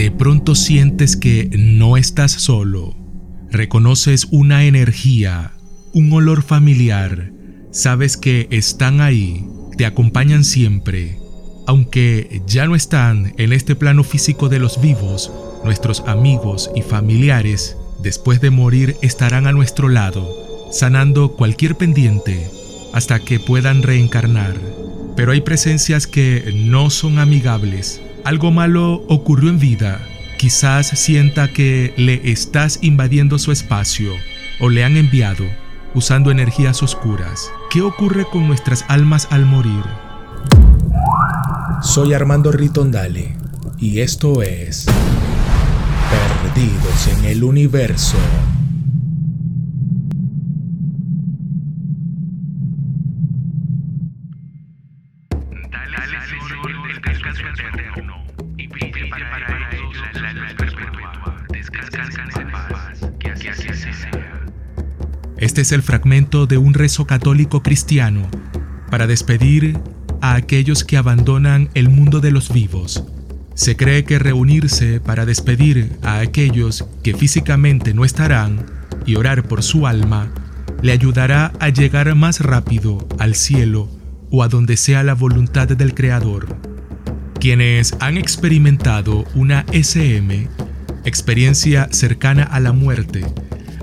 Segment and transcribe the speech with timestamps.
[0.00, 2.96] De pronto sientes que no estás solo.
[3.50, 5.52] Reconoces una energía,
[5.92, 7.32] un olor familiar.
[7.70, 9.44] Sabes que están ahí,
[9.76, 11.18] te acompañan siempre.
[11.66, 15.30] Aunque ya no están en este plano físico de los vivos,
[15.64, 20.34] nuestros amigos y familiares, después de morir estarán a nuestro lado,
[20.72, 22.48] sanando cualquier pendiente
[22.94, 24.58] hasta que puedan reencarnar.
[25.14, 28.00] Pero hay presencias que no son amigables.
[28.24, 30.00] Algo malo ocurrió en vida.
[30.36, 34.12] Quizás sienta que le estás invadiendo su espacio
[34.60, 35.44] o le han enviado
[35.94, 37.50] usando energías oscuras.
[37.70, 39.82] ¿Qué ocurre con nuestras almas al morir?
[41.82, 43.36] Soy Armando Ritondale
[43.78, 44.86] y esto es
[46.54, 48.18] Perdidos en el Universo.
[65.60, 68.26] Este es el fragmento de un rezo católico cristiano
[68.90, 69.78] para despedir
[70.22, 73.04] a aquellos que abandonan el mundo de los vivos.
[73.52, 78.64] Se cree que reunirse para despedir a aquellos que físicamente no estarán
[79.04, 80.32] y orar por su alma
[80.80, 83.86] le ayudará a llegar más rápido al cielo
[84.30, 86.56] o a donde sea la voluntad del Creador.
[87.38, 90.48] Quienes han experimentado una SM,
[91.04, 93.26] experiencia cercana a la muerte,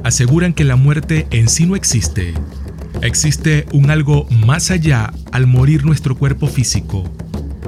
[0.03, 2.33] aseguran que la muerte en sí no existe.
[3.01, 7.03] Existe un algo más allá al morir nuestro cuerpo físico,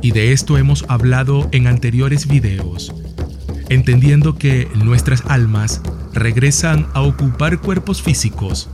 [0.01, 2.93] y de esto hemos hablado en anteriores videos,
[3.69, 5.81] entendiendo que nuestras almas
[6.13, 8.69] regresan a ocupar cuerpos físicos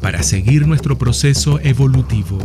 [0.00, 2.38] para seguir nuestro proceso evolutivo.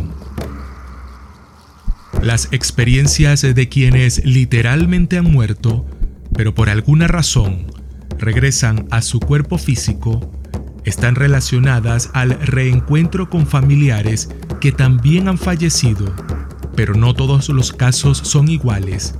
[2.22, 5.86] Las experiencias de quienes literalmente han muerto,
[6.34, 7.66] pero por alguna razón
[8.18, 10.32] regresan a su cuerpo físico,
[10.86, 14.30] están relacionadas al reencuentro con familiares
[14.60, 16.06] que también han fallecido,
[16.76, 19.16] pero no todos los casos son iguales.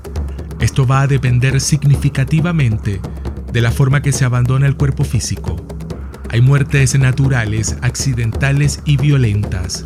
[0.61, 3.01] Esto va a depender significativamente
[3.53, 5.57] de la forma que se abandona el cuerpo físico.
[6.31, 9.85] Hay muertes naturales, accidentales y violentas.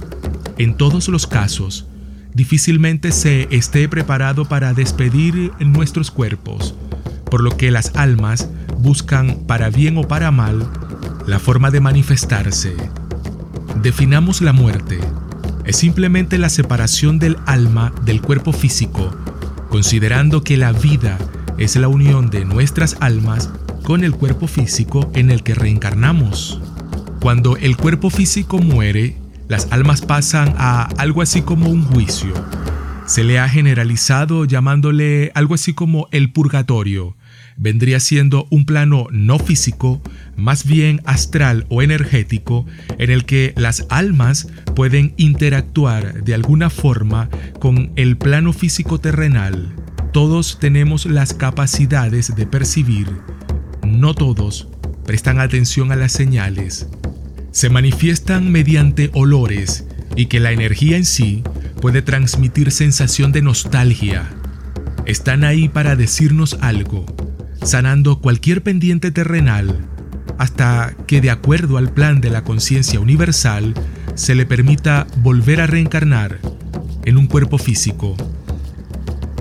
[0.59, 1.88] En todos los casos,
[2.34, 6.75] difícilmente se esté preparado para despedir nuestros cuerpos,
[7.31, 10.69] por lo que las almas buscan, para bien o para mal,
[11.31, 12.75] la forma de manifestarse.
[13.81, 14.99] Definamos la muerte.
[15.65, 19.15] Es simplemente la separación del alma del cuerpo físico,
[19.69, 21.19] considerando que la vida
[21.57, 23.49] es la unión de nuestras almas
[23.85, 26.61] con el cuerpo físico en el que reencarnamos.
[27.21, 29.17] Cuando el cuerpo físico muere,
[29.47, 32.35] las almas pasan a algo así como un juicio.
[33.07, 37.17] Se le ha generalizado llamándole algo así como el purgatorio,
[37.60, 40.00] vendría siendo un plano no físico,
[40.34, 42.66] más bien astral o energético,
[42.98, 47.28] en el que las almas pueden interactuar de alguna forma
[47.60, 49.75] con el plano físico terrenal.
[50.12, 53.06] Todos tenemos las capacidades de percibir,
[53.87, 54.69] no todos
[55.04, 56.88] prestan atención a las señales.
[57.53, 59.84] Se manifiestan mediante olores
[60.16, 61.43] y que la energía en sí
[61.81, 64.28] puede transmitir sensación de nostalgia.
[65.04, 67.06] Están ahí para decirnos algo,
[67.62, 69.87] sanando cualquier pendiente terrenal,
[70.38, 73.75] hasta que de acuerdo al plan de la conciencia universal
[74.15, 76.38] se le permita volver a reencarnar
[77.04, 78.16] en un cuerpo físico.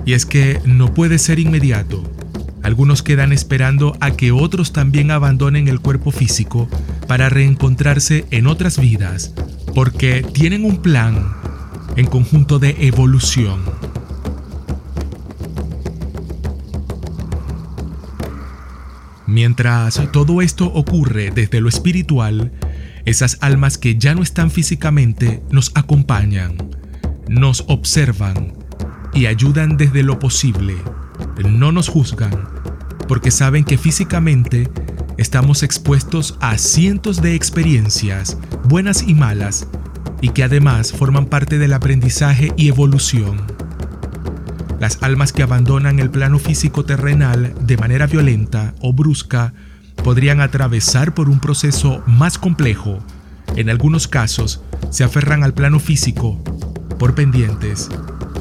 [0.04, 2.02] Y es que no puede ser inmediato.
[2.62, 6.68] Algunos quedan esperando a que otros también abandonen el cuerpo físico
[7.06, 9.32] para reencontrarse en otras vidas,
[9.74, 11.32] porque tienen un plan
[11.96, 13.60] en conjunto de evolución.
[19.30, 22.50] Mientras todo esto ocurre desde lo espiritual,
[23.04, 26.56] esas almas que ya no están físicamente nos acompañan,
[27.28, 28.54] nos observan
[29.14, 30.74] y ayudan desde lo posible.
[31.48, 32.48] No nos juzgan
[33.06, 34.68] porque saben que físicamente
[35.16, 39.68] estamos expuestos a cientos de experiencias, buenas y malas,
[40.20, 43.46] y que además forman parte del aprendizaje y evolución.
[44.80, 49.52] Las almas que abandonan el plano físico terrenal de manera violenta o brusca
[50.02, 52.98] podrían atravesar por un proceso más complejo.
[53.56, 56.42] En algunos casos, se aferran al plano físico
[56.98, 57.90] por pendientes.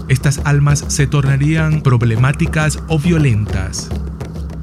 [0.08, 3.90] Estas almas se tornarían problemáticas o violentas.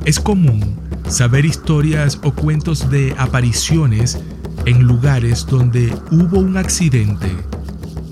[0.06, 4.18] Es común saber historias o cuentos de apariciones
[4.64, 7.30] en lugares donde hubo un accidente,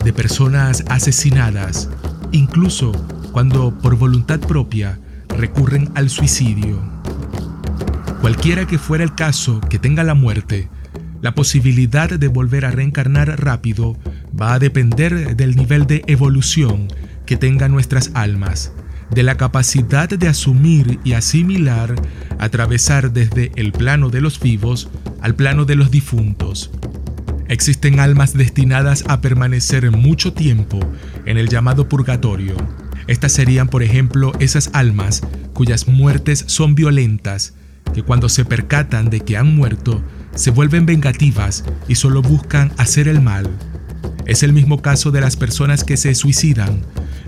[0.05, 1.89] de personas asesinadas,
[2.31, 2.93] incluso
[3.35, 6.81] cuando por voluntad propia recurren al suicidio.
[8.21, 10.69] Cualquiera que fuera el caso que tenga la muerte,
[11.21, 13.99] la posibilidad de volver a reencarnar rápido
[14.41, 16.87] va a depender del nivel de evolución
[17.27, 18.71] que tengan nuestras almas,
[19.11, 21.97] de la capacidad de asumir y asimilar,
[22.39, 24.91] atravesar desde el plano de los vivos
[25.21, 26.71] al plano de los difuntos.
[27.49, 30.79] Existen almas destinadas a permanecer mucho tiempo
[31.27, 32.84] en el llamado purgatorio.
[33.07, 35.23] Estas serían, por ejemplo, esas almas
[35.53, 37.55] cuyas muertes son violentas,
[37.93, 40.03] que cuando se percatan de que han muerto,
[40.35, 43.49] se vuelven vengativas y solo buscan hacer el mal.
[44.27, 46.81] Es el mismo caso de las personas que se suicidan,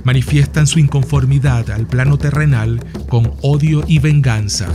[0.03, 4.69] manifiestan su inconformidad al plano terrenal con odio y venganza,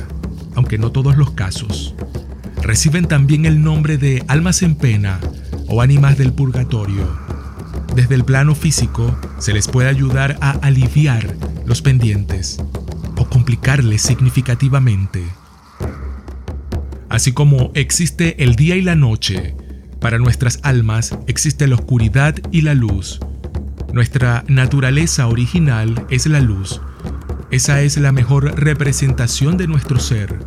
[0.55, 1.95] aunque no todos los casos.
[2.61, 5.19] Reciben también el nombre de almas en pena
[5.67, 7.30] o ánimas del purgatorio.
[7.95, 11.35] Desde el plano físico se les puede ayudar a aliviar
[11.65, 12.57] los pendientes
[13.17, 15.23] o complicarles significativamente.
[17.09, 19.55] Así como existe el día y la noche,
[19.99, 23.19] para nuestras almas existe la oscuridad y la luz.
[23.91, 26.81] Nuestra naturaleza original es la luz.
[27.51, 30.39] Esa es la mejor representación de nuestro ser.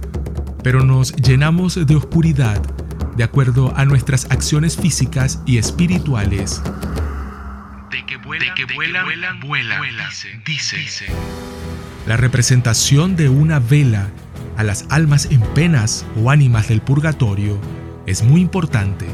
[0.63, 2.63] Pero nos llenamos de oscuridad
[3.17, 6.63] de acuerdo a nuestras acciones físicas y espirituales.
[8.07, 9.81] De que vuelan, vuelan, vuelan,
[10.45, 11.07] dice.
[12.07, 14.11] La representación de una vela
[14.59, 17.59] a las almas en penas o ánimas del purgatorio
[18.05, 19.07] es muy importante,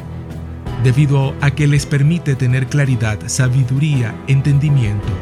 [0.83, 5.13] debido a que les permite tener claridad, sabiduría, entendimiento,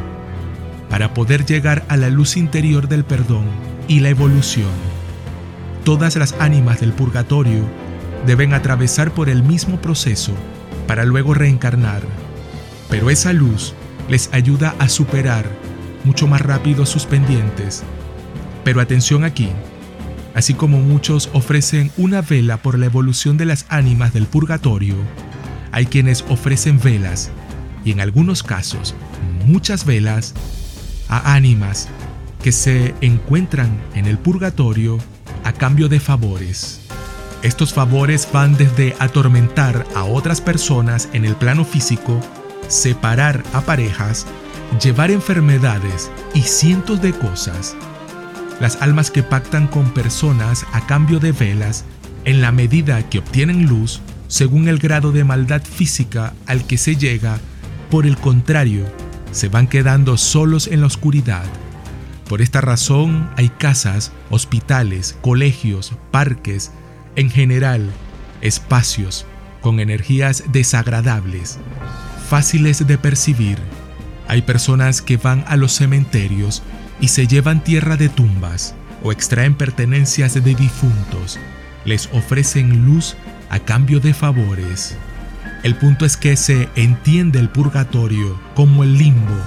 [0.89, 3.45] para poder llegar a la luz interior del perdón
[3.87, 4.73] y la evolución.
[5.85, 7.69] Todas las ánimas del purgatorio
[8.27, 10.33] deben atravesar por el mismo proceso
[10.87, 12.03] para luego reencarnar,
[12.89, 13.75] pero esa luz
[14.09, 15.47] les ayuda a superar
[16.05, 17.83] mucho más rápido sus pendientes.
[18.65, 19.51] Pero atención aquí,
[20.35, 24.95] así como muchos ofrecen una vela por la evolución de las ánimas del purgatorio,
[25.73, 27.31] hay quienes ofrecen velas,
[27.85, 28.95] y en algunos casos
[29.47, 30.35] muchas velas,
[31.09, 31.89] a ánimas
[32.43, 34.99] que se encuentran en el purgatorio
[35.45, 36.81] a cambio de favores.
[37.43, 42.21] Estos favores van desde atormentar a otras personas en el plano físico,
[42.69, 44.27] separar a parejas,
[44.83, 47.77] llevar enfermedades y cientos de cosas
[48.61, 51.85] las almas que pactan con personas a cambio de velas,
[52.25, 56.97] en la medida que obtienen luz, según el grado de maldad física al que se
[56.97, 57.39] llega,
[57.91, 58.85] por el contrario,
[59.31, 61.45] se van quedando solos en la oscuridad.
[62.29, 66.73] Por esta razón hay casas, hospitales, colegios, parques,
[67.17, 67.91] en general,
[68.41, 69.25] espacios
[69.63, 71.59] con energías desagradables,
[72.29, 73.59] fáciles de percibir.
[74.29, 76.63] Hay personas que van a los cementerios
[77.01, 81.39] y se llevan tierra de tumbas o extraen pertenencias de difuntos,
[81.87, 83.17] les ofrecen luz
[83.49, 84.97] a cambio de favores.
[85.63, 89.41] El punto es que se entiende el purgatorio como el limbo,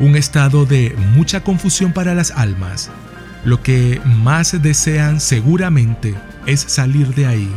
[0.00, 2.90] un estado de mucha confusión para las almas.
[3.44, 6.14] Lo que más desean seguramente
[6.46, 7.52] es salir de ahí.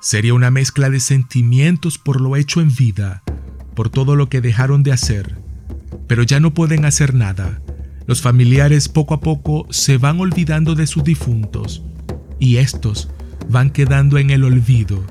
[0.00, 3.22] Sería una mezcla de sentimientos por lo hecho en vida,
[3.78, 5.36] por todo lo que dejaron de hacer,
[6.08, 7.62] pero ya no pueden hacer nada
[8.08, 11.82] los familiares poco a poco se van olvidando de sus difuntos
[12.40, 13.08] y estos
[13.48, 15.04] van quedando en el olvido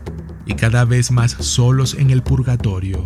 [0.46, 3.06] y cada vez más solos en el purgatorio.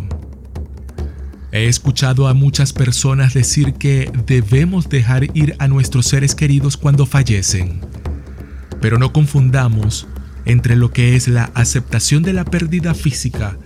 [1.52, 7.04] He escuchado a muchas personas decir que debemos dejar ir a nuestros seres queridos cuando
[7.04, 7.82] fallecen,
[8.80, 10.08] pero no confundamos
[10.46, 13.58] entre lo que es la aceptación de la pérdida física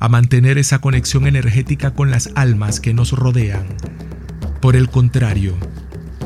[0.00, 3.66] a mantener esa conexión energética con las almas que nos rodean.
[4.60, 5.56] Por el contrario,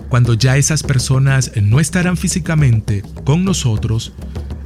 [0.09, 4.13] cuando ya esas personas no estarán físicamente con nosotros,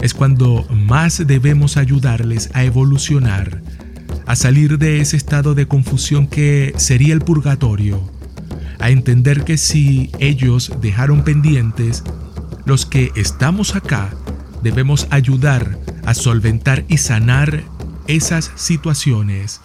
[0.01, 3.63] es cuando más debemos ayudarles a evolucionar,
[4.27, 8.11] a salir de ese estado de confusión que sería el purgatorio,
[8.79, 12.03] a entender que si ellos dejaron pendientes,
[12.65, 14.11] los que estamos acá
[14.63, 17.65] debemos ayudar a solventar y sanar
[18.07, 19.61] esas situaciones.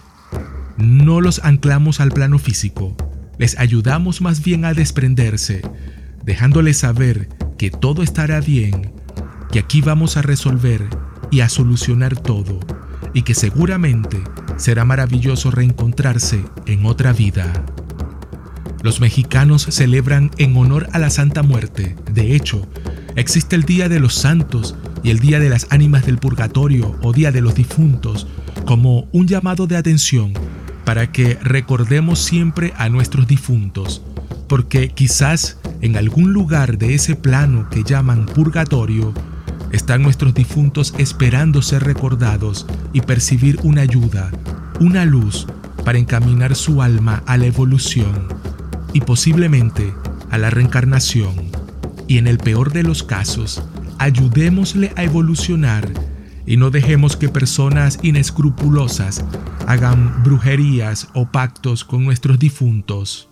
[0.77, 2.95] No los anclamos al plano físico,
[3.37, 5.61] les ayudamos más bien a desprenderse,
[6.23, 8.91] dejándoles saber que todo estará bien,
[9.51, 10.87] que aquí vamos a resolver
[11.31, 12.59] y a solucionar todo,
[13.13, 14.21] y que seguramente
[14.57, 17.65] será maravilloso reencontrarse en otra vida.
[18.83, 21.95] Los mexicanos celebran en honor a la Santa Muerte.
[22.11, 22.67] De hecho,
[23.15, 27.13] existe el Día de los Santos y el Día de las Ánimas del Purgatorio o
[27.13, 28.27] Día de los Difuntos
[28.65, 30.33] como un llamado de atención
[30.85, 34.01] para que recordemos siempre a nuestros difuntos,
[34.47, 39.13] porque quizás en algún lugar de ese plano que llaman purgatorio
[39.71, 44.31] están nuestros difuntos esperando ser recordados y percibir una ayuda,
[44.79, 45.45] una luz
[45.83, 48.27] para encaminar su alma a la evolución
[48.93, 49.93] y posiblemente
[50.29, 51.35] a la reencarnación.
[52.07, 53.61] Y en el peor de los casos,
[53.99, 55.87] ayudémosle a evolucionar
[56.45, 59.23] y no dejemos que personas inescrupulosas
[59.67, 63.29] hagan brujerías o pactos con nuestros difuntos.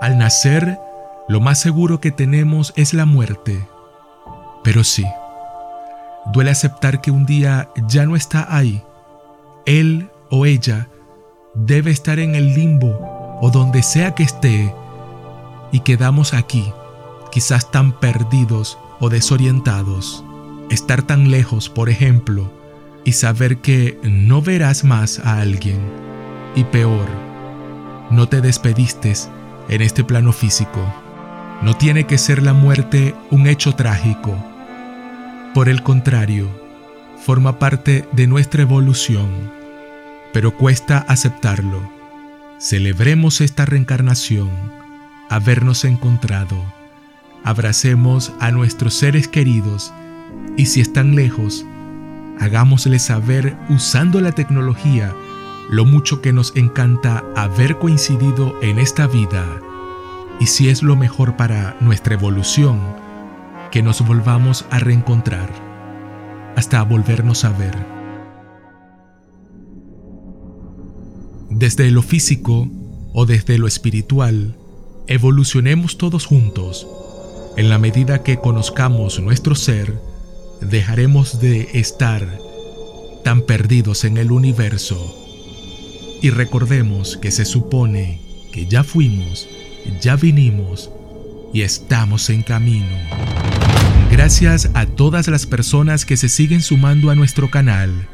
[0.00, 0.78] Al nacer,
[1.28, 3.66] lo más seguro que tenemos es la muerte.
[4.64, 5.06] Pero sí,
[6.32, 8.82] duele aceptar que un día ya no está ahí.
[9.64, 10.88] Él o ella
[11.54, 14.74] debe estar en el limbo o donde sea que esté
[15.70, 16.72] y quedamos aquí,
[17.34, 20.24] quizás tan perdidos o desorientados.
[20.70, 22.50] Estar tan lejos, por ejemplo,
[23.04, 25.80] y saber que no verás más a alguien.
[26.54, 27.08] Y peor,
[28.10, 29.12] no te despediste
[29.68, 30.80] en este plano físico.
[31.60, 34.34] No tiene que ser la muerte un hecho trágico
[35.54, 36.48] por el contrario,
[37.24, 39.52] forma parte de nuestra evolución,
[40.32, 41.88] pero cuesta aceptarlo.
[42.58, 44.50] Celebremos esta reencarnación,
[45.30, 46.56] habernos encontrado.
[47.44, 49.92] Abracemos a nuestros seres queridos
[50.56, 51.66] y si están lejos,
[52.40, 55.14] hagámosles saber usando la tecnología
[55.70, 59.44] lo mucho que nos encanta haber coincidido en esta vida
[60.40, 62.80] y si es lo mejor para nuestra evolución,
[63.70, 65.50] que nos volvamos a reencontrar,
[66.56, 67.86] hasta volvernos a ver.
[71.50, 72.68] Desde lo físico
[73.12, 74.56] o desde lo espiritual,
[75.06, 76.86] evolucionemos todos juntos.
[77.56, 80.00] En la medida que conozcamos nuestro ser,
[80.60, 82.40] dejaremos de estar
[83.22, 85.16] tan perdidos en el universo.
[86.20, 88.20] Y recordemos que se supone
[88.52, 89.46] que ya fuimos,
[90.00, 90.90] ya vinimos
[91.52, 92.96] y estamos en camino.
[94.10, 98.08] Gracias a todas las personas que se siguen sumando a nuestro canal.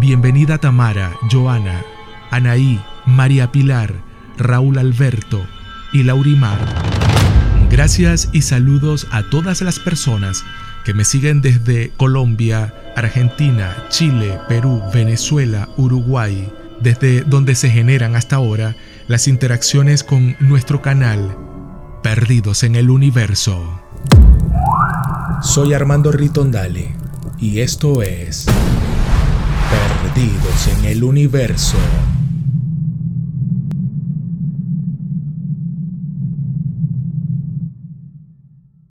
[0.00, 1.84] Bienvenida Tamara, Joana,
[2.32, 3.94] Anaí, María Pilar,
[4.36, 5.46] Raúl Alberto
[5.92, 6.97] y Laurimar.
[7.70, 10.42] Gracias y saludos a todas las personas
[10.84, 18.36] que me siguen desde Colombia, Argentina, Chile, Perú, Venezuela, Uruguay, desde donde se generan hasta
[18.36, 18.74] ahora
[19.06, 21.36] las interacciones con nuestro canal,
[22.02, 23.82] Perdidos en el Universo.
[25.42, 26.94] Soy Armando Ritondale
[27.38, 28.46] y esto es
[29.70, 31.76] Perdidos en el Universo.